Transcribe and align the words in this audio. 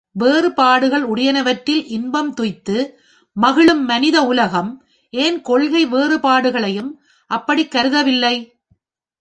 வேறுபாடுகள் 0.11 1.03
உடையனவற்றில் 1.03 1.83
இன்பம் 1.87 2.33
துய்த்து 2.33 2.77
மகிழும் 3.37 3.83
மனித 3.85 4.25
உலகம், 4.25 4.71
ஏன் 5.09 5.41
கொள்கை 5.41 5.85
வேறுபாடுகளையும், 5.87 6.91
அப்படிக் 7.31 7.71
கருதவில்லை. 7.71 8.35